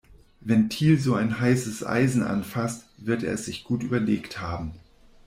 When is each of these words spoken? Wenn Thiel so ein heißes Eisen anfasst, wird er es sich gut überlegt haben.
Wenn 0.39 0.67
Thiel 0.67 0.97
so 0.97 1.13
ein 1.13 1.39
heißes 1.39 1.85
Eisen 1.85 2.23
anfasst, 2.23 2.87
wird 2.97 3.21
er 3.21 3.33
es 3.35 3.45
sich 3.45 3.63
gut 3.63 3.83
überlegt 3.83 4.41
haben. 4.41 4.73